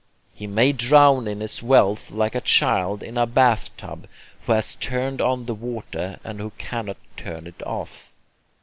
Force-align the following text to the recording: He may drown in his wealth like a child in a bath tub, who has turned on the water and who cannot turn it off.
He 0.33 0.47
may 0.47 0.73
drown 0.73 1.27
in 1.27 1.41
his 1.41 1.61
wealth 1.61 2.09
like 2.09 2.33
a 2.33 2.41
child 2.41 3.03
in 3.03 3.19
a 3.19 3.27
bath 3.27 3.69
tub, 3.77 4.07
who 4.47 4.53
has 4.53 4.75
turned 4.77 5.21
on 5.21 5.45
the 5.45 5.53
water 5.53 6.19
and 6.23 6.39
who 6.39 6.49
cannot 6.57 6.97
turn 7.17 7.45
it 7.45 7.61
off. 7.67 8.11